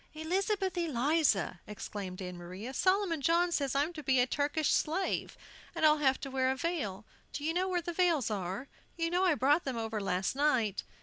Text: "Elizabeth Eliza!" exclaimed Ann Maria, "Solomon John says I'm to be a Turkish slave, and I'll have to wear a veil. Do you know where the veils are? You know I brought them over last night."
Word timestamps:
"Elizabeth 0.15 0.75
Eliza!" 0.79 1.59
exclaimed 1.67 2.23
Ann 2.23 2.35
Maria, 2.35 2.73
"Solomon 2.73 3.21
John 3.21 3.51
says 3.51 3.75
I'm 3.75 3.93
to 3.93 4.01
be 4.01 4.19
a 4.19 4.25
Turkish 4.25 4.71
slave, 4.73 5.37
and 5.75 5.85
I'll 5.85 5.99
have 5.99 6.19
to 6.21 6.31
wear 6.31 6.49
a 6.49 6.55
veil. 6.55 7.05
Do 7.33 7.43
you 7.43 7.53
know 7.53 7.67
where 7.69 7.83
the 7.83 7.93
veils 7.93 8.31
are? 8.31 8.67
You 8.97 9.11
know 9.11 9.25
I 9.25 9.35
brought 9.35 9.63
them 9.63 9.77
over 9.77 10.01
last 10.01 10.35
night." 10.35 10.81